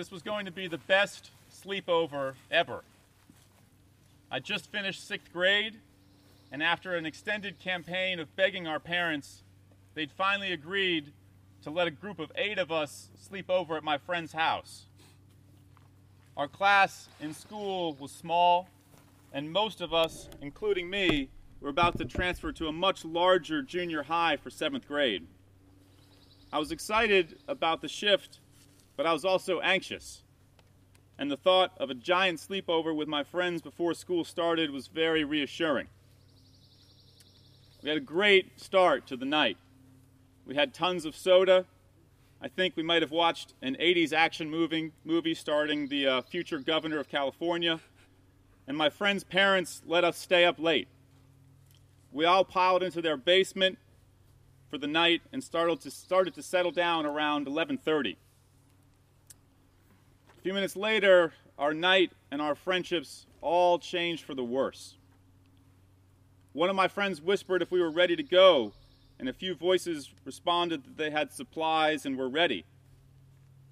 [0.00, 2.80] this was going to be the best sleepover ever.
[4.30, 5.76] I just finished sixth grade,
[6.50, 9.42] and after an extended campaign of begging our parents,
[9.92, 11.12] they'd finally agreed
[11.64, 14.86] to let a group of eight of us sleep over at my friend's house.
[16.34, 18.70] Our class in school was small,
[19.34, 21.28] and most of us, including me,
[21.60, 25.26] were about to transfer to a much larger junior high for seventh grade.
[26.50, 28.38] I was excited about the shift,
[29.00, 30.24] but I was also anxious.
[31.18, 35.24] And the thought of a giant sleepover with my friends before school started was very
[35.24, 35.86] reassuring.
[37.82, 39.56] We had a great start to the night.
[40.44, 41.64] We had tons of soda.
[42.42, 46.58] I think we might have watched an 80s action movie, movie starring the uh, future
[46.58, 47.80] governor of California.
[48.68, 50.88] And my friend's parents let us stay up late.
[52.12, 53.78] We all piled into their basement
[54.68, 58.18] for the night and started to, started to settle down around 11:30.
[60.40, 64.96] A few minutes later, our night and our friendships all changed for the worse.
[66.54, 68.72] One of my friends whispered if we were ready to go,
[69.18, 72.64] and a few voices responded that they had supplies and were ready.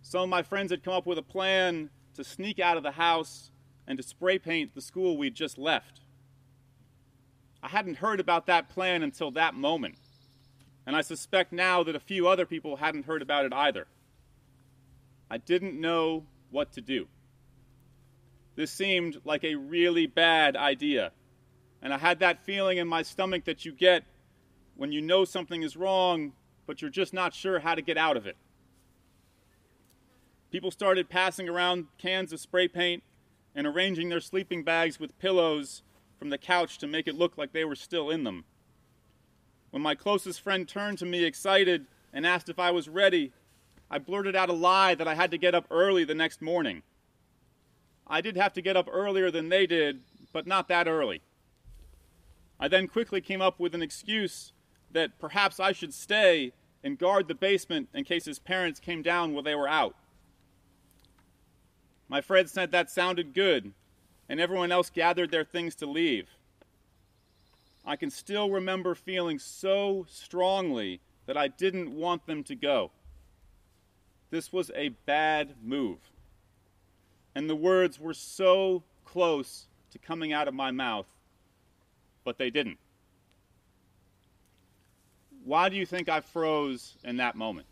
[0.00, 2.92] Some of my friends had come up with a plan to sneak out of the
[2.92, 3.50] house
[3.86, 6.00] and to spray paint the school we'd just left.
[7.62, 9.96] I hadn't heard about that plan until that moment,
[10.86, 13.86] and I suspect now that a few other people hadn't heard about it either.
[15.30, 17.06] I didn't know what to do.
[18.56, 21.12] This seemed like a really bad idea,
[21.82, 24.04] and I had that feeling in my stomach that you get
[24.76, 26.32] when you know something is wrong,
[26.66, 28.36] but you're just not sure how to get out of it.
[30.50, 33.02] People started passing around cans of spray paint
[33.54, 35.82] and arranging their sleeping bags with pillows
[36.18, 38.44] from the couch to make it look like they were still in them.
[39.70, 43.32] When my closest friend turned to me excited and asked if I was ready,
[43.90, 46.82] I blurted out a lie that I had to get up early the next morning.
[48.06, 50.00] I did have to get up earlier than they did,
[50.32, 51.22] but not that early.
[52.58, 54.52] I then quickly came up with an excuse
[54.92, 59.32] that perhaps I should stay and guard the basement in case his parents came down
[59.32, 59.96] while they were out.
[62.08, 63.72] My friend said that sounded good,
[64.28, 66.28] and everyone else gathered their things to leave.
[67.84, 72.92] I can still remember feeling so strongly that I didn't want them to go.
[74.34, 76.00] This was a bad move.
[77.36, 81.06] And the words were so close to coming out of my mouth,
[82.24, 82.78] but they didn't.
[85.44, 87.68] Why do you think I froze in that moment?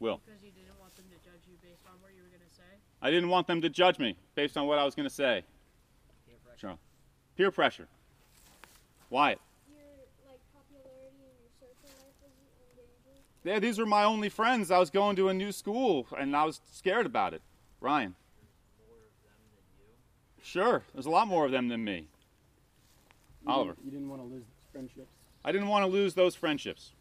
[0.00, 0.20] Will.
[0.26, 2.56] Because you didn't want them to judge you based on what you were going to
[2.56, 2.74] say?
[3.00, 5.44] I didn't want them to judge me based on what I was going to say.
[6.26, 6.60] Peer pressure.
[6.60, 6.80] Charles.
[7.36, 7.86] Peer pressure.
[9.10, 9.38] Wyatt.
[9.70, 9.78] your
[10.26, 12.48] like popularity and your social life was in
[13.58, 14.70] These were my only friends.
[14.70, 17.42] I was going to a new school and I was scared about it.
[17.80, 18.14] Ryan.
[18.86, 20.44] More of them than you.
[20.44, 22.08] Sure, there's a lot more of them than me.
[23.46, 23.72] You Oliver.
[23.72, 25.10] Didn't, you didn't want to lose friendships.
[25.44, 26.92] I didn't want to lose those friendships.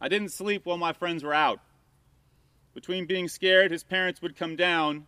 [0.00, 1.60] I didn't sleep while my friends were out.
[2.74, 5.06] Between being scared his parents would come down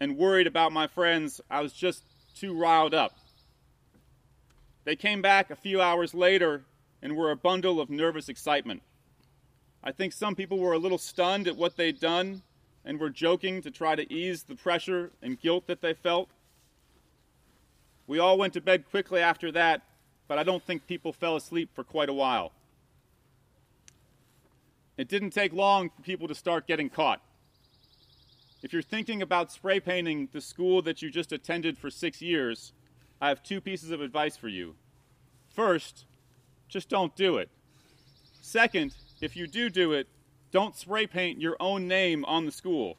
[0.00, 2.02] and worried about my friends, I was just
[2.36, 3.16] too riled up.
[4.88, 6.64] They came back a few hours later
[7.02, 8.80] and were a bundle of nervous excitement.
[9.84, 12.40] I think some people were a little stunned at what they'd done
[12.86, 16.30] and were joking to try to ease the pressure and guilt that they felt.
[18.06, 19.82] We all went to bed quickly after that,
[20.26, 22.52] but I don't think people fell asleep for quite a while.
[24.96, 27.20] It didn't take long for people to start getting caught.
[28.62, 32.72] If you're thinking about spray painting the school that you just attended for six years,
[33.20, 34.74] I have two pieces of advice for you.
[35.54, 36.04] First,
[36.68, 37.50] just don't do it.
[38.40, 40.06] Second, if you do do it,
[40.50, 42.96] don't spray paint your own name on the school.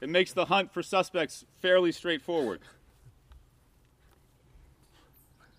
[0.00, 2.60] It makes the hunt for suspects fairly straightforward.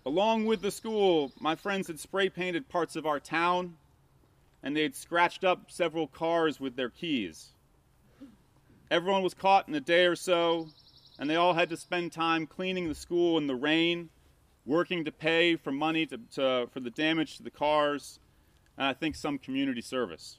[0.04, 3.76] Along with the school, my friends had spray painted parts of our town,
[4.62, 7.50] and they had scratched up several cars with their keys.
[8.90, 10.68] Everyone was caught in a day or so,
[11.18, 14.10] and they all had to spend time cleaning the school in the rain,
[14.64, 18.18] working to pay for money to, to, for the damage to the cars,
[18.76, 20.38] and I think some community service.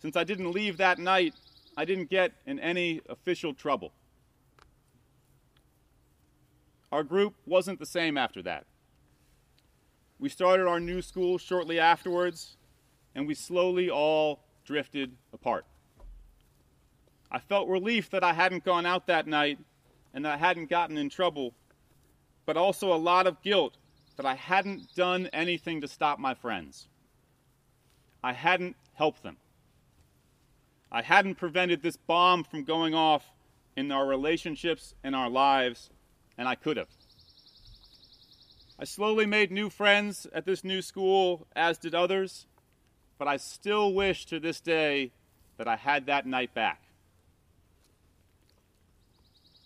[0.00, 1.34] Since I didn't leave that night,
[1.76, 3.92] I didn't get in any official trouble.
[6.92, 8.64] Our group wasn't the same after that.
[10.18, 12.56] We started our new school shortly afterwards,
[13.14, 15.66] and we slowly all drifted apart.
[17.30, 19.58] I felt relief that I hadn't gone out that night
[20.14, 21.54] and that I hadn't gotten in trouble,
[22.44, 23.76] but also a lot of guilt
[24.16, 26.88] that I hadn't done anything to stop my friends.
[28.22, 29.36] I hadn't helped them.
[30.90, 33.32] I hadn't prevented this bomb from going off
[33.76, 35.90] in our relationships and our lives,
[36.38, 36.88] and I could have.
[38.78, 42.46] I slowly made new friends at this new school, as did others,
[43.18, 45.12] but I still wish to this day
[45.56, 46.85] that I had that night back.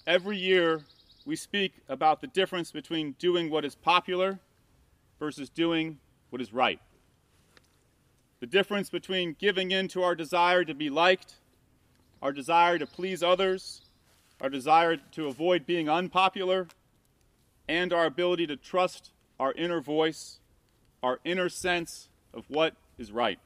[0.06, 0.80] Every year,
[1.26, 4.38] we speak about the difference between doing what is popular
[5.18, 5.98] versus doing
[6.30, 6.80] what is right.
[8.40, 11.34] The difference between giving in to our desire to be liked,
[12.22, 13.82] our desire to please others,
[14.40, 16.66] our desire to avoid being unpopular,
[17.68, 20.38] and our ability to trust our inner voice,
[21.02, 23.38] our inner sense of what is right.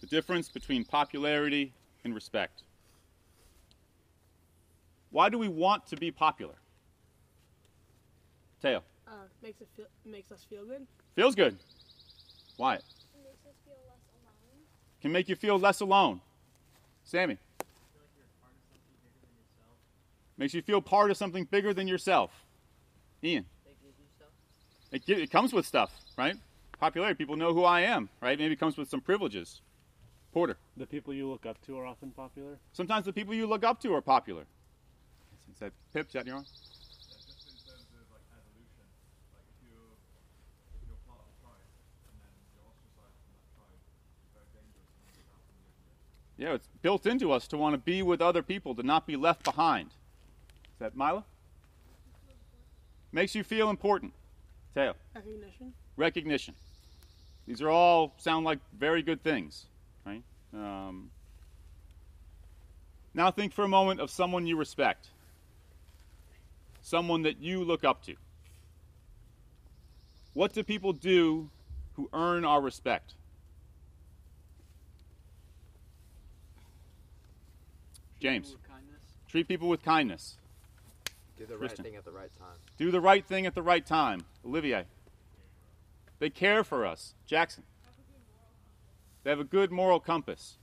[0.00, 1.72] The difference between popularity
[2.04, 2.62] and respect.
[5.10, 6.54] Why do we want to be popular?
[8.60, 8.82] Teo.
[9.06, 9.12] Uh,
[9.42, 10.86] makes it feel makes us feel good.
[11.14, 11.56] Feels good.
[12.56, 12.74] Why?
[12.74, 12.82] It
[13.24, 14.62] makes us feel less alone.
[15.00, 16.20] Can make you feel less alone.
[17.04, 17.34] Sammy.
[17.36, 17.66] feel
[17.96, 19.76] like you're a part of something bigger than yourself.
[20.36, 22.30] Makes you feel part of something bigger than yourself.
[23.24, 23.46] Ian.
[23.64, 24.28] They give you stuff.
[24.92, 26.36] It, gi- it comes with stuff, right?
[26.78, 27.16] Popularity.
[27.16, 28.38] People know who I am, right?
[28.38, 29.62] Maybe it comes with some privileges.
[30.32, 30.58] Porter.
[30.76, 32.58] The people you look up to are often popular.
[32.72, 34.44] Sometimes the people you look up to are popular.
[35.52, 36.06] Is that Pip?
[36.08, 36.44] Is that your own?
[36.44, 38.86] just in terms of evolution,
[39.62, 39.76] you
[40.74, 41.68] if you're part of a tribe
[42.08, 43.80] and then you're ostracized from that tribe,
[44.22, 46.42] it's very dangerous and you have to live with it.
[46.42, 49.16] Yeah, it's built into us to want to be with other people, to not be
[49.16, 49.90] left behind.
[49.90, 51.24] Is that Mila?
[53.10, 54.12] Makes you feel important.
[54.74, 54.94] Tail.
[55.14, 55.72] Recognition.
[55.96, 56.54] recognition.
[57.46, 59.64] These are all sound like very good things,
[60.04, 60.22] right?
[60.52, 61.10] Um,
[63.14, 65.08] now think for a moment of someone you respect,
[66.88, 68.14] someone that you look up to.
[70.32, 71.50] What do people do
[71.94, 73.14] who earn our respect?
[78.20, 78.56] James,
[79.28, 80.38] treat people with kindness.
[81.38, 81.84] Do the Christian.
[81.84, 82.56] right thing at the right time.
[82.78, 84.24] Do the right thing at the right time.
[84.44, 84.86] Olivier.
[86.18, 87.14] They care for us.
[87.26, 87.62] Jackson.
[89.22, 90.56] They have a good moral compass.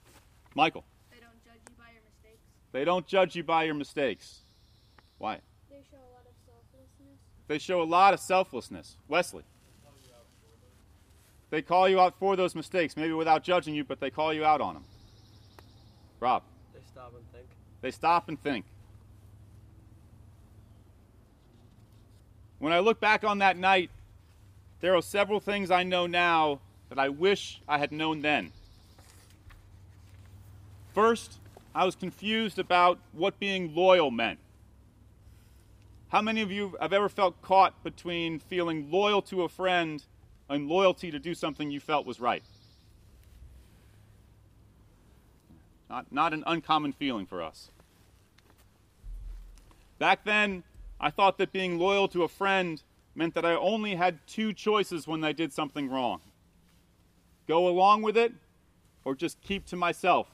[0.53, 0.83] Michael.
[1.11, 2.41] They don't judge you by your mistakes.
[2.71, 4.39] They don't judge you by your mistakes.
[5.17, 5.39] Why?
[5.69, 7.19] They show a lot of selflessness.
[7.47, 8.97] They show a lot of selflessness.
[9.07, 9.43] Wesley.
[11.51, 14.43] They call you out for those mistakes, maybe without judging you, but they call you
[14.43, 14.83] out on them.
[16.19, 16.43] Rob.
[16.73, 17.45] They stop and think.
[17.81, 18.65] They stop and think.
[22.59, 23.91] When I look back on that night,
[24.81, 26.59] there are several things I know now
[26.89, 28.51] that I wish I had known then.
[30.93, 31.39] First,
[31.73, 34.39] I was confused about what being loyal meant.
[36.09, 40.03] How many of you have ever felt caught between feeling loyal to a friend
[40.47, 42.43] and loyalty to do something you felt was right?
[45.89, 47.69] Not, not an uncommon feeling for us.
[49.97, 50.63] Back then,
[50.99, 52.81] I thought that being loyal to a friend
[53.15, 56.21] meant that I only had two choices when they did something wrong
[57.47, 58.33] go along with it
[59.03, 60.27] or just keep to myself.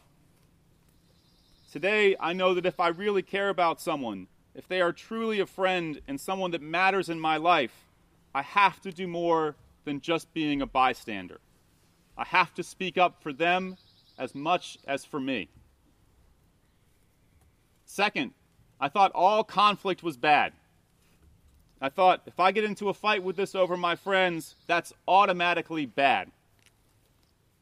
[1.72, 5.46] Today, I know that if I really care about someone, if they are truly a
[5.46, 7.86] friend and someone that matters in my life,
[8.34, 11.40] I have to do more than just being a bystander.
[12.18, 13.78] I have to speak up for them
[14.18, 15.50] as much as for me.
[17.86, 18.32] Second,
[18.80, 20.54] I thought all conflict was bad.
[21.82, 25.86] I thought if I get into a fight with this over my friends, that's automatically
[25.86, 26.32] bad.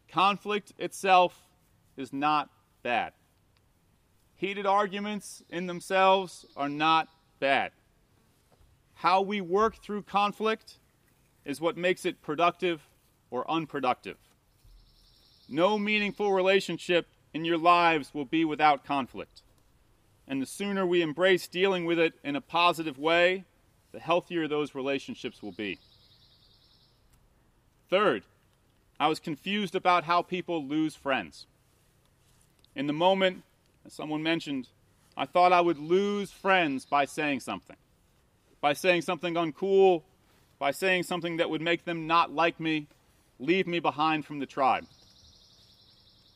[0.09, 1.47] Conflict itself
[1.95, 2.49] is not
[2.83, 3.13] bad.
[4.39, 7.09] Heated arguments in themselves are not
[7.41, 7.73] bad.
[8.93, 10.75] How we work through conflict
[11.43, 12.87] is what makes it productive
[13.31, 14.15] or unproductive.
[15.49, 19.41] No meaningful relationship in your lives will be without conflict.
[20.25, 23.43] And the sooner we embrace dealing with it in a positive way,
[23.91, 25.79] the healthier those relationships will be.
[27.89, 28.23] Third,
[29.01, 31.45] I was confused about how people lose friends.
[32.73, 33.43] In the moment,
[33.85, 34.67] as someone mentioned,
[35.15, 37.75] I thought I would lose friends by saying something.
[38.61, 40.03] By saying something uncool,
[40.59, 42.87] by saying something that would make them not like me,
[43.39, 44.85] leave me behind from the tribe.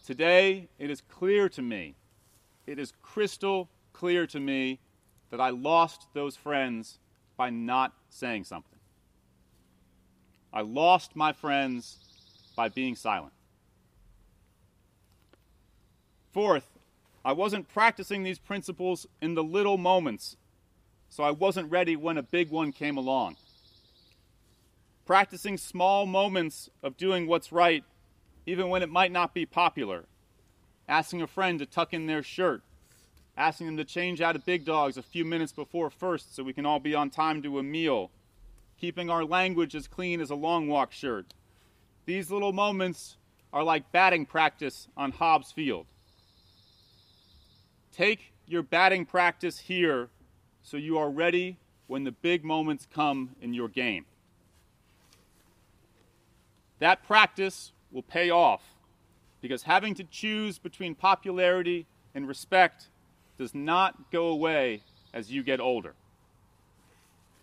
[0.06, 1.96] Today, it is clear to me,
[2.66, 4.80] it is crystal clear to me
[5.30, 7.00] that I lost those friends
[7.38, 8.80] by not saying something.
[10.52, 11.98] I lost my friends
[12.56, 13.34] by being silent.
[16.32, 16.73] Fourth,
[17.26, 20.36] I wasn't practicing these principles in the little moments,
[21.10, 23.38] so I wasn't ready when a big one came along.
[25.06, 27.84] Practicing small moments of doing what's right
[28.46, 30.06] even when it might not be popular.
[30.88, 32.62] Asking a friend to tuck in their shirt.
[33.38, 36.54] Asking them to change out of big dogs a few minutes before first so we
[36.54, 38.12] can all be on time to a meal.
[38.80, 41.34] Keeping our language as clean as a long walk shirt.
[42.06, 43.18] These little moments
[43.54, 45.86] are like batting practice on Hobbs Field.
[47.96, 50.10] Take your batting practice here
[50.64, 51.58] so you are ready
[51.88, 54.06] when the big moments come in your game.
[56.80, 58.62] That practice will pay off
[59.42, 61.86] because having to choose between popularity
[62.16, 62.88] and respect
[63.38, 64.82] does not go away
[65.14, 65.94] as you get older.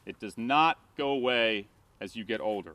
[0.04, 1.69] It does not go away
[2.00, 2.75] as you get older.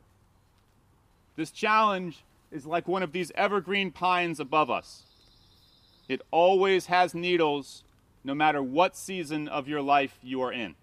[1.36, 5.02] This challenge is like one of these evergreen pines above us.
[6.08, 7.82] It always has needles,
[8.22, 10.74] no matter what season of your life you are in.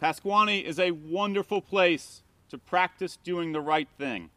[0.00, 4.30] Pasquaney is a wonderful place to practice doing the right thing.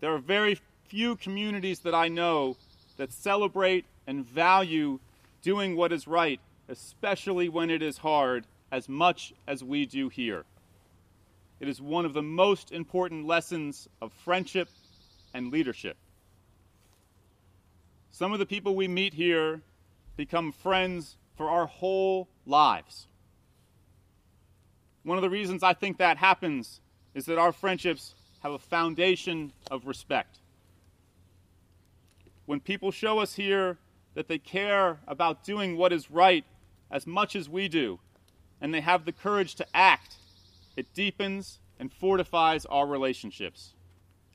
[0.00, 2.56] There are very few communities that I know
[2.96, 5.00] that celebrate and value
[5.42, 10.44] doing what is right, especially when it is hard, as much as we do here.
[11.64, 14.68] It is one of the most important lessons of friendship
[15.32, 15.96] and leadership.
[18.10, 19.62] Some of the people we meet here
[20.14, 23.06] become friends for our whole lives.
[25.04, 26.82] One of the reasons I think that happens
[27.14, 30.40] is that our friendships have a foundation of respect.
[32.44, 33.78] When people show us here
[34.12, 36.44] that they care about doing what is right
[36.90, 38.00] as much as we do,
[38.60, 40.16] and they have the courage to act,
[40.76, 43.74] it deepens and fortifies our relationships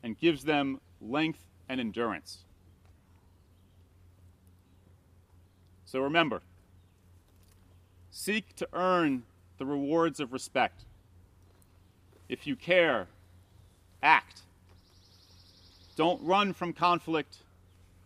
[0.04, 2.46] and gives them length and endurance.
[5.86, 6.42] So remember,
[8.12, 9.24] seek to earn
[9.58, 10.86] the rewards of respect.
[12.28, 13.08] If you care,
[14.04, 14.42] act.
[15.96, 17.38] Don't run from conflict,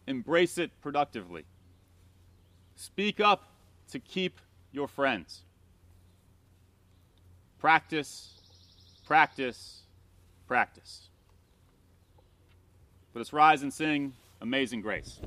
[0.07, 1.43] embrace it productively.
[2.75, 3.49] Speak up
[3.91, 4.39] to keep
[4.71, 5.41] your friends.
[7.63, 8.33] Practice,
[9.07, 9.83] practice,
[10.49, 11.07] practice.
[13.13, 15.21] Let us rise and sing Amazing Grace.